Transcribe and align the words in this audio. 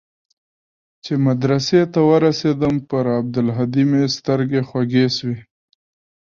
چې 1.03 1.13
مدرسې 1.27 1.81
ته 1.93 1.99
ورسېدم 2.09 2.75
پر 2.89 3.03
عبدالهادي 3.19 3.83
مې 3.89 4.03
سترګې 4.17 4.61
خوږې 4.67 5.05
سوې. 5.17 5.39